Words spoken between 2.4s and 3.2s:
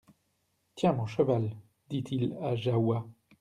à Jahoua.